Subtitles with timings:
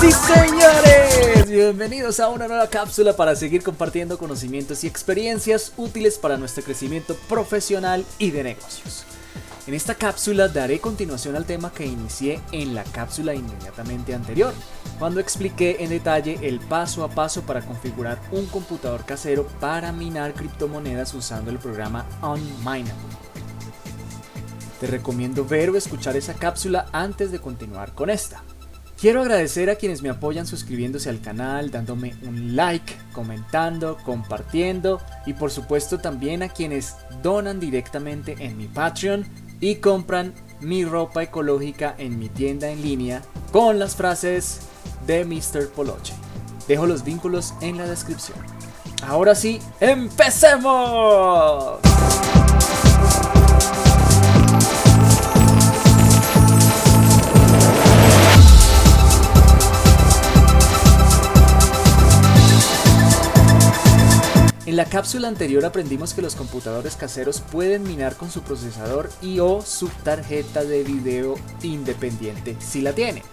[0.00, 6.38] Sí, señores, bienvenidos a una nueva cápsula para seguir compartiendo conocimientos y experiencias útiles para
[6.38, 9.04] nuestro crecimiento profesional y de negocios.
[9.66, 14.54] En esta cápsula daré continuación al tema que inicié en la cápsula inmediatamente anterior,
[14.98, 20.32] cuando expliqué en detalle el paso a paso para configurar un computador casero para minar
[20.32, 22.94] criptomonedas usando el programa Unminable.
[24.80, 28.42] Te recomiendo ver o escuchar esa cápsula antes de continuar con esta.
[29.00, 35.32] Quiero agradecer a quienes me apoyan suscribiéndose al canal, dándome un like, comentando, compartiendo y
[35.32, 39.26] por supuesto también a quienes donan directamente en mi Patreon
[39.58, 44.60] y compran mi ropa ecológica en mi tienda en línea con las frases
[45.06, 45.70] de Mr.
[45.70, 46.12] Poloche.
[46.68, 48.36] Dejo los vínculos en la descripción.
[49.02, 51.78] Ahora sí, empecemos.
[64.70, 69.40] En la cápsula anterior aprendimos que los computadores caseros pueden minar con su procesador y
[69.40, 73.24] o su tarjeta de video independiente si la tiene.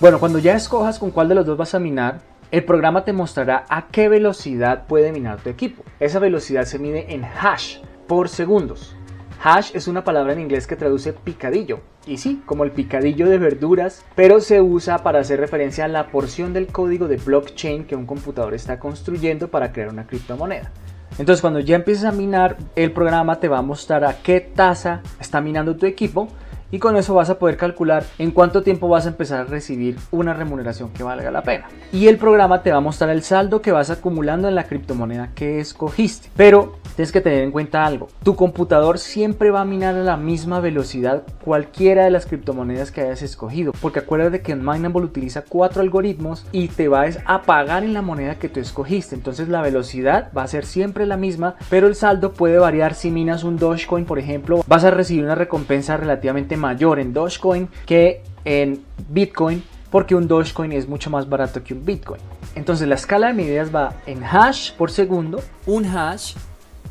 [0.00, 3.12] Bueno, cuando ya escojas con cuál de los dos vas a minar, el programa te
[3.12, 5.84] mostrará a qué velocidad puede minar tu equipo.
[6.00, 8.96] Esa velocidad se mide en hash por segundos.
[9.42, 11.80] Hash es una palabra en inglés que traduce picadillo.
[12.06, 16.08] Y sí, como el picadillo de verduras, pero se usa para hacer referencia a la
[16.10, 20.72] porción del código de blockchain que un computador está construyendo para crear una criptomoneda.
[21.18, 25.02] Entonces cuando ya empieces a minar, el programa te va a mostrar a qué tasa
[25.20, 26.28] está minando tu equipo
[26.70, 29.96] y con eso vas a poder calcular en cuánto tiempo vas a empezar a recibir
[30.10, 31.68] una remuneración que valga la pena.
[31.92, 35.30] Y el programa te va a mostrar el saldo que vas acumulando en la criptomoneda
[35.34, 36.28] que escogiste.
[36.36, 38.08] Pero tienes que tener en cuenta algo.
[38.22, 43.00] Tu computador siempre va a minar a la misma velocidad cualquiera de las criptomonedas que
[43.00, 43.72] hayas escogido.
[43.80, 48.38] Porque acuérdate que Mineable utiliza cuatro algoritmos y te va a pagar en la moneda
[48.38, 49.14] que tú escogiste.
[49.14, 52.94] Entonces la velocidad va a ser siempre la misma, pero el saldo puede variar.
[52.94, 57.68] Si minas un Dogecoin, por ejemplo, vas a recibir una recompensa relativamente mayor en Dogecoin
[57.86, 62.20] que en Bitcoin porque un Dogecoin es mucho más barato que un Bitcoin.
[62.54, 66.34] Entonces la escala de medidas va en hash por segundo, un hash,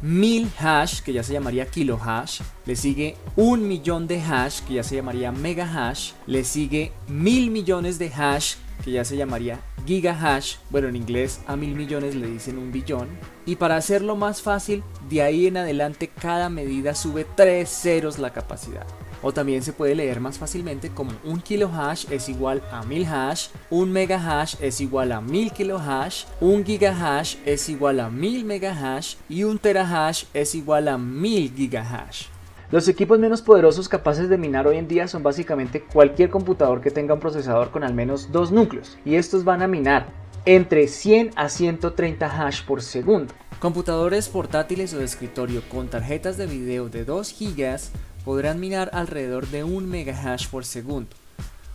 [0.02, 4.76] mil hash, que ya se llamaría kilo hash, le sigue un millón de hash, que
[4.76, 9.60] ya se llamaría mega hash, le sigue mil millones de hash, que ya se llamaría
[9.86, 13.08] gigahash, bueno en inglés a mil millones le dicen un billón,
[13.46, 18.32] y para hacerlo más fácil, de ahí en adelante cada medida sube tres ceros la
[18.32, 18.86] capacidad.
[19.22, 23.06] O también se puede leer más fácilmente como un kilo hash es igual a 1000
[23.06, 28.10] hash, un mega hash es igual a 1000 kilo hash, un gigahash es igual a
[28.10, 32.28] 1000 mega hash y un terahash es igual a 1000 gigahash.
[32.70, 36.92] Los equipos menos poderosos capaces de minar hoy en día son básicamente cualquier computador que
[36.92, 40.08] tenga un procesador con al menos dos núcleos y estos van a minar
[40.46, 43.34] entre 100 a 130 hash por segundo.
[43.60, 47.80] Computadores portátiles o de escritorio con tarjetas de video de 2 GB
[48.28, 51.08] podrán minar alrededor de 1 megahash por segundo.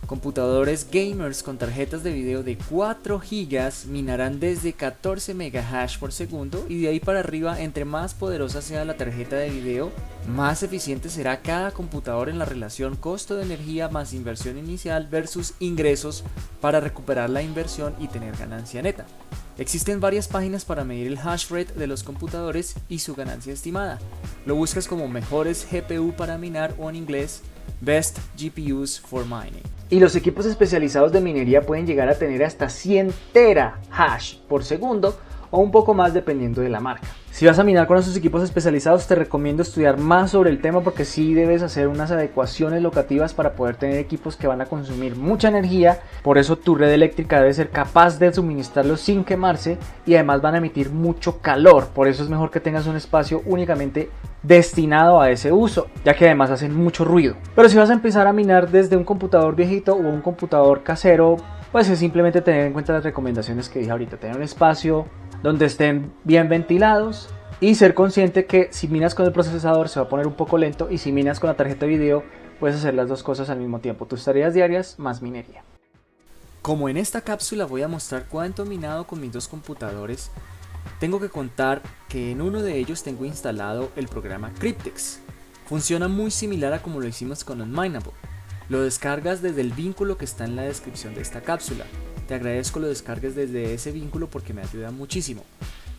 [0.05, 6.63] Computadores gamers con tarjetas de video de 4 GB minarán desde 14 megahash por segundo
[6.69, 9.91] y de ahí para arriba entre más poderosa sea la tarjeta de video,
[10.27, 15.55] más eficiente será cada computador en la relación costo de energía más inversión inicial versus
[15.59, 16.23] ingresos
[16.61, 19.07] para recuperar la inversión y tener ganancia neta.
[19.59, 23.99] Existen varias páginas para medir el hash rate de los computadores y su ganancia estimada.
[24.47, 27.43] Lo buscas como mejores GPU para minar o en inglés
[27.79, 29.61] Best GPUs for Mining.
[29.91, 34.63] Y los equipos especializados de minería pueden llegar a tener hasta 100 tera hash por
[34.63, 35.19] segundo
[35.51, 37.07] o un poco más dependiendo de la marca.
[37.33, 40.81] Si vas a minar con esos equipos especializados te recomiendo estudiar más sobre el tema
[40.81, 45.15] porque sí debes hacer unas adecuaciones locativas para poder tener equipos que van a consumir
[45.15, 50.13] mucha energía, por eso tu red eléctrica debe ser capaz de suministrarlos sin quemarse y
[50.13, 54.11] además van a emitir mucho calor, por eso es mejor que tengas un espacio únicamente
[54.43, 57.35] destinado a ese uso, ya que además hacen mucho ruido.
[57.55, 61.37] Pero si vas a empezar a minar desde un computador viejito o un computador casero,
[61.71, 65.07] pues es simplemente tener en cuenta las recomendaciones que dije ahorita, tener un espacio
[65.43, 67.29] donde estén bien ventilados
[67.59, 70.57] y ser consciente que si minas con el procesador se va a poner un poco
[70.57, 72.23] lento y si minas con la tarjeta de video
[72.59, 75.63] puedes hacer las dos cosas al mismo tiempo, tus tareas diarias más minería.
[76.61, 80.31] Como en esta cápsula voy a mostrar cuánto minado con mis dos computadores,
[80.99, 85.19] tengo que contar que en uno de ellos tengo instalado el programa Cryptex.
[85.65, 88.11] Funciona muy similar a como lo hicimos con Unminable.
[88.69, 91.85] Lo descargas desde el vínculo que está en la descripción de esta cápsula.
[92.27, 95.43] Te agradezco lo descargues desde ese vínculo porque me ayuda muchísimo.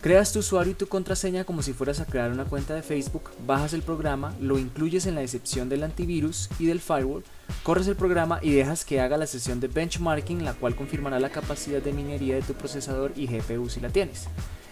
[0.00, 3.30] Creas tu usuario y tu contraseña como si fueras a crear una cuenta de Facebook,
[3.46, 7.24] bajas el programa, lo incluyes en la excepción del antivirus y del firewall,
[7.62, 11.30] corres el programa y dejas que haga la sesión de benchmarking, la cual confirmará la
[11.30, 14.28] capacidad de minería de tu procesador y GPU si la tienes.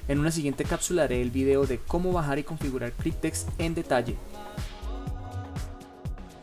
[0.06, 4.16] En una siguiente cápsula haré el video de cómo bajar y configurar Cryptex en detalle.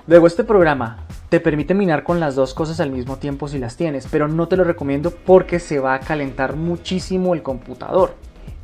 [0.07, 3.77] Luego este programa te permite minar con las dos cosas al mismo tiempo si las
[3.77, 8.15] tienes, pero no te lo recomiendo porque se va a calentar muchísimo el computador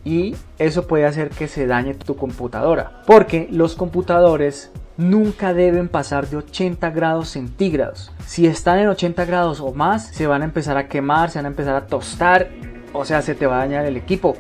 [0.04, 3.02] y eso puede hacer que se dañe tu computadora.
[3.06, 8.12] Porque los computadores nunca deben pasar de 80 grados centígrados.
[8.26, 11.46] Si están en 80 grados o más, se van a empezar a quemar, se van
[11.46, 12.50] a empezar a tostar,
[12.94, 14.38] o sea, se te va a dañar el equipo.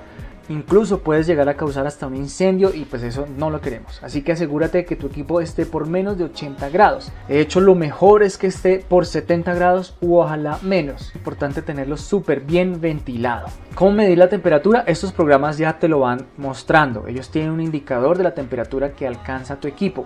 [0.50, 4.00] Incluso puedes llegar a causar hasta un incendio y pues eso no lo queremos.
[4.04, 7.12] Así que asegúrate de que tu equipo esté por menos de 80 grados.
[7.28, 11.14] De hecho, lo mejor es que esté por 70 grados u ojalá menos.
[11.16, 13.48] Importante tenerlo súper bien ventilado.
[13.74, 14.84] ¿Cómo medir la temperatura?
[14.88, 17.08] Estos programas ya te lo van mostrando.
[17.08, 20.06] Ellos tienen un indicador de la temperatura que alcanza tu equipo.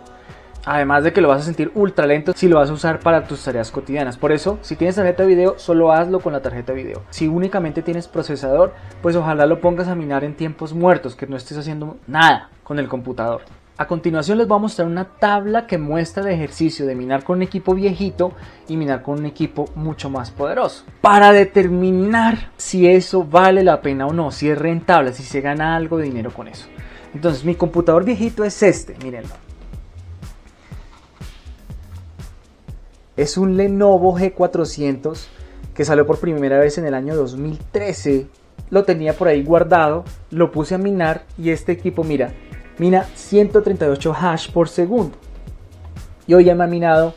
[0.65, 3.23] Además de que lo vas a sentir ultra lento si lo vas a usar para
[3.23, 4.17] tus tareas cotidianas.
[4.17, 7.03] Por eso, si tienes tarjeta de video, solo hazlo con la tarjeta de video.
[7.09, 11.37] Si únicamente tienes procesador, pues ojalá lo pongas a minar en tiempos muertos, que no
[11.37, 13.41] estés haciendo nada con el computador.
[13.77, 17.37] A continuación les voy a mostrar una tabla que muestra el ejercicio de minar con
[17.37, 18.33] un equipo viejito
[18.67, 20.83] y minar con un equipo mucho más poderoso.
[20.99, 25.77] Para determinar si eso vale la pena o no, si es rentable, si se gana
[25.77, 26.67] algo de dinero con eso.
[27.13, 29.48] Entonces mi computador viejito es este, mírenlo.
[33.19, 35.19] Es un Lenovo G400
[35.73, 38.27] que salió por primera vez en el año 2013.
[38.69, 42.31] Lo tenía por ahí guardado, lo puse a minar y este equipo, mira,
[42.77, 45.17] mina 138 hash por segundo.
[46.27, 47.13] Y hoy ya me ha minado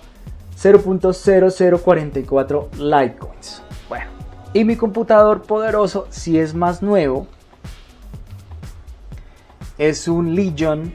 [0.60, 3.62] 0.0044 Litecoins.
[3.88, 4.10] Bueno,
[4.55, 7.28] y mi computador poderoso, si es más nuevo,
[9.78, 10.93] es un Legion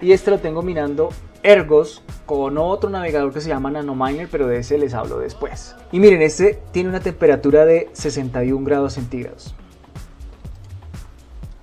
[0.00, 1.10] y este lo tengo minando
[1.46, 5.76] Ergos con otro navegador que se llama Nanominer, pero de ese les hablo después.
[5.92, 9.54] Y miren, este tiene una temperatura de 61 grados centígrados.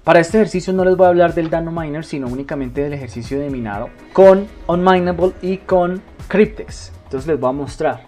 [0.06, 3.50] Para este ejercicio no les voy a hablar del Nanominer, sino únicamente del ejercicio de
[3.50, 6.94] minado con Unminable y con Cryptex.
[7.04, 8.08] Entonces les voy a mostrar.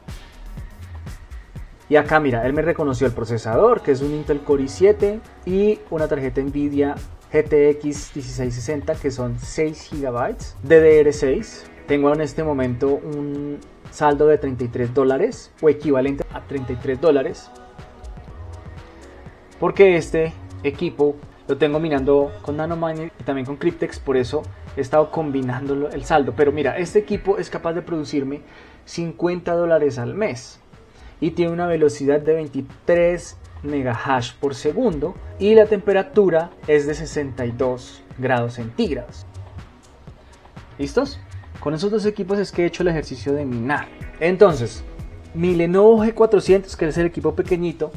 [1.89, 5.80] Y acá mira, él me reconoció el procesador, que es un Intel Core i7 y
[5.89, 6.95] una tarjeta Nvidia
[7.36, 11.64] GTX 1660 que son 6 GB DDR6.
[11.86, 13.60] Tengo en este momento un
[13.92, 17.52] saldo de 33 dólares o equivalente a 33 dólares.
[19.60, 20.34] Porque este
[20.64, 21.18] equipo
[21.48, 24.42] lo tengo minando con Nanominer y también con Cryptex, por eso
[24.78, 26.34] he estado combinando el saldo.
[26.38, 28.42] Pero mira, este equipo es capaz de producirme
[28.86, 30.62] 50 dólares al mes
[31.20, 38.04] y tiene una velocidad de 23 megahash por segundo y la temperatura es de 62
[38.18, 39.26] grados centígrados.
[40.78, 41.20] ¿Listos?
[41.60, 43.88] Con esos dos equipos es que he hecho el ejercicio de minar.
[44.20, 44.84] Entonces,
[45.34, 47.92] mi Lenovo G400, que es el equipo pequeñito,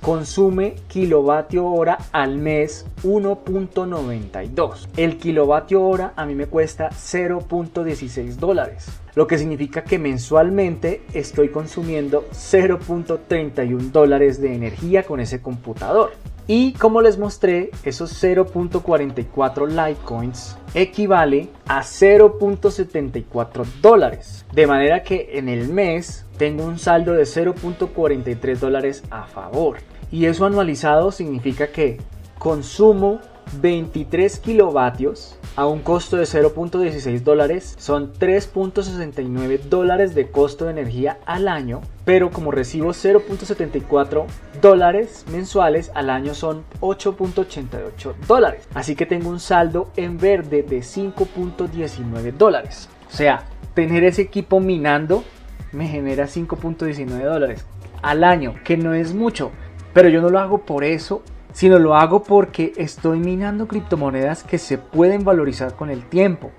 [0.00, 4.88] consume kilovatio hora al mes 1.92.
[4.96, 11.48] El kilovatio hora a mí me cuesta 0.16 dólares, lo que significa que mensualmente estoy
[11.48, 16.12] consumiendo 0.31 dólares de energía con ese computador.
[16.46, 24.44] Y como les mostré, esos 0.44 Litecoins equivale a 0.74 dólares.
[24.52, 29.78] De manera que en el mes tengo un saldo de 0.43 dólares a favor.
[30.10, 31.98] Y eso anualizado significa que
[32.38, 33.20] consumo
[33.60, 37.74] 23 kilovatios a un costo de 0.16 dólares.
[37.78, 44.26] Son 3.69 dólares de costo de energía al año pero como recibo 0.74
[44.60, 48.68] dólares mensuales al año son 8.88 dólares.
[48.74, 52.88] Así que tengo un saldo en verde de 5.19 dólares.
[53.08, 55.24] O sea tener ese equipo minando
[55.72, 57.64] me genera 5.19 dólares
[58.02, 59.50] al año que no es mucho
[59.94, 61.22] pero yo no lo hago por eso,
[61.54, 66.50] sino lo hago porque estoy minando criptomonedas que se pueden valorizar con el tiempo.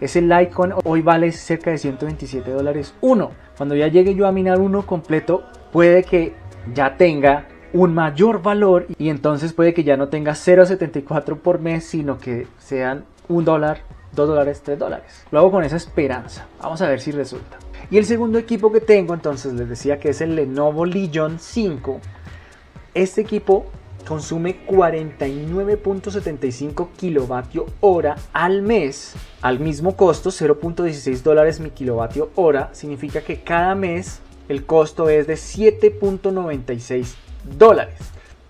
[0.00, 3.30] Ese Litecoin hoy vale cerca de 127 dólares uno.
[3.56, 6.34] Cuando ya llegue yo a minar uno completo, puede que
[6.74, 11.84] ya tenga un mayor valor y entonces puede que ya no tenga 0.74 por mes,
[11.84, 15.24] sino que sean un dólar, dos dólares, tres dólares.
[15.30, 16.48] Lo hago con esa esperanza.
[16.60, 17.58] Vamos a ver si resulta.
[17.88, 22.00] Y el segundo equipo que tengo, entonces les decía que es el Lenovo Legion 5
[22.94, 23.66] este equipo
[24.06, 33.20] consume 49.75 kilovatio hora al mes al mismo costo 0.16 dólares mi kilovatio hora significa
[33.20, 37.14] que cada mes el costo es de 7.96
[37.56, 37.98] dólares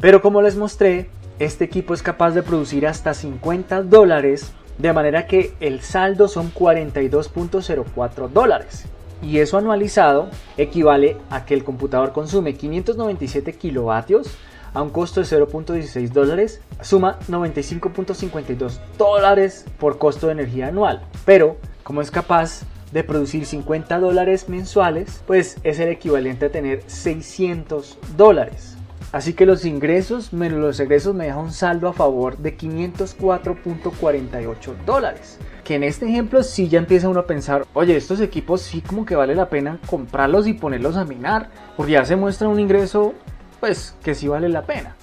[0.01, 5.27] pero como les mostré este equipo es capaz de producir hasta 50 dólares, de manera
[5.27, 8.85] que el saldo son 42.04 dólares.
[9.23, 10.29] Y eso anualizado
[10.59, 14.37] equivale a que el computador consume 597 kilovatios
[14.73, 21.03] a un costo de 0.16 dólares, suma 95.52 dólares por costo de energía anual.
[21.25, 22.63] Pero, como es capaz
[22.93, 28.77] de producir 50 dólares mensuales, pues es el equivalente a tener 600 dólares.
[29.13, 34.85] Así que los ingresos menos los egresos me deja un saldo a favor de 504.48
[34.87, 35.37] dólares.
[35.65, 39.05] Que en este ejemplo sí ya empieza uno a pensar, oye, estos equipos sí como
[39.05, 43.15] que vale la pena comprarlos y ponerlos a minar, porque ya se muestra un ingreso
[43.61, 44.97] pues que sí vale la pena.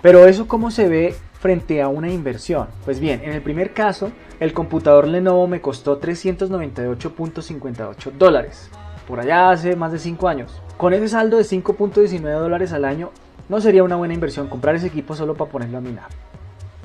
[0.00, 2.68] Pero eso cómo se ve frente a una inversión.
[2.84, 8.70] Pues bien, en el primer caso, el computador Lenovo me costó 398.58 dólares,
[9.06, 10.62] por allá hace más de 5 años.
[10.76, 13.10] Con ese saldo de 5.19 dólares al año,
[13.48, 16.08] no sería una buena inversión comprar ese equipo solo para ponerlo a minar,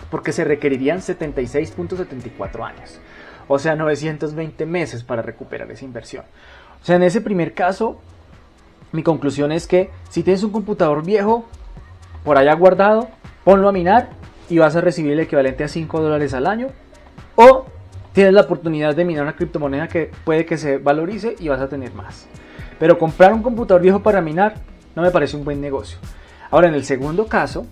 [0.10, 3.00] porque se requerirían 76.74 años,
[3.48, 6.26] o sea, 920 meses para recuperar esa inversión.
[6.82, 8.02] O sea, en ese primer caso,
[8.94, 11.46] mi conclusión es que si tienes un computador viejo
[12.24, 13.10] por allá guardado,
[13.44, 14.12] ponlo a minar
[14.50, 16.68] y vas a recibir el equivalente a 5 dólares al año.
[17.36, 17.66] O
[18.14, 21.68] tienes la oportunidad de minar una criptomoneda que puede que se valorice y vas a
[21.68, 22.28] tener más.
[22.80, 24.56] Pero comprar un computador viejo para minar
[24.96, 25.98] no me parece un buen negocio.
[26.52, 27.66] Ahora, en el segundo caso,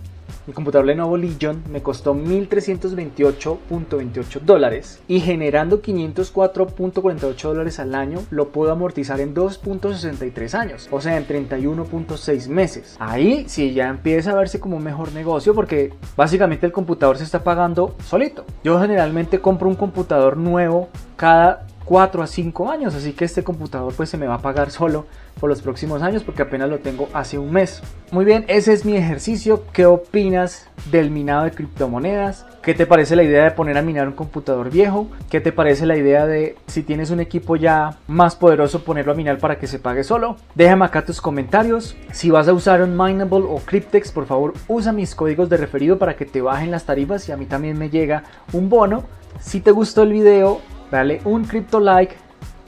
[0.46, 8.48] mi computador Lenovo Legion me costó 1.328.28 dólares y generando 504.48 dólares al año lo
[8.48, 12.96] puedo amortizar en 2.63 años, o sea, en 31.6 meses.
[12.98, 17.24] Ahí sí ya empieza a verse como un mejor negocio porque básicamente el computador se
[17.24, 18.44] está pagando solito.
[18.64, 23.92] Yo generalmente compro un computador nuevo cada 4 a 5 años, así que este computador
[23.94, 25.06] pues se me va a pagar solo
[25.40, 27.82] por los próximos años porque apenas lo tengo hace un mes.
[28.10, 29.64] Muy bien, ese es mi ejercicio.
[29.72, 32.46] ¿Qué opinas del minado de criptomonedas?
[32.62, 35.08] ¿Qué te parece la idea de poner a minar un computador viejo?
[35.30, 39.16] ¿Qué te parece la idea de si tienes un equipo ya más poderoso ponerlo a
[39.16, 40.36] minar para que se pague solo?
[40.54, 41.96] Déjame acá tus comentarios.
[42.12, 45.98] Si vas a usar un Mineable o Cryptex, por favor usa mis códigos de referido
[45.98, 48.22] para que te bajen las tarifas y a mí también me llega
[48.52, 49.04] un bono.
[49.40, 50.60] Si te gustó el video,
[50.92, 52.14] dale un cripto like,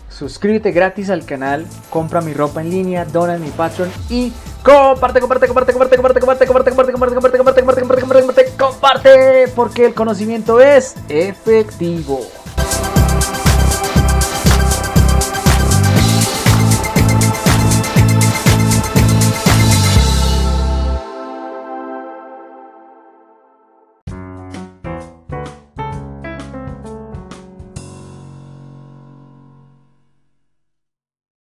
[0.08, 5.20] suscríbete gratis al canal, compra mi ropa en línea, dona en mi Patreon y comparte,
[5.20, 9.86] comparte, comparte, comparte, comparte, comparte, comparte, comparte, comparte, comparte, comparte, comparte, comparte, comparte, comparte, porque
[9.86, 12.20] el conocimiento es efectivo.